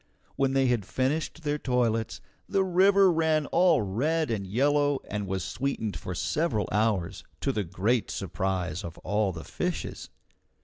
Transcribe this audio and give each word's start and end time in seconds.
When 0.35 0.53
they 0.53 0.65
had 0.65 0.83
finished 0.83 1.43
their 1.43 1.59
toilets, 1.59 2.21
the 2.49 2.63
river 2.63 3.11
ran 3.11 3.45
all 3.45 3.83
red 3.83 4.31
and 4.31 4.47
yellow 4.47 4.99
and 5.07 5.27
was 5.27 5.43
sweetened 5.43 5.95
for 5.95 6.15
several 6.15 6.67
hours, 6.71 7.23
to 7.41 7.51
the 7.51 7.63
great 7.63 8.09
surprise 8.09 8.83
of 8.83 8.97
all 9.03 9.31
the 9.31 9.43
fishes. 9.43 10.09